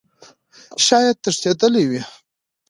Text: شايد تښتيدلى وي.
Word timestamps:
شايد 0.85 1.17
تښتيدلى 1.23 1.83
وي. 1.89 2.01